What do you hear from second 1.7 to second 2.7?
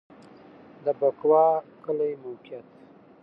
کلی موقعیت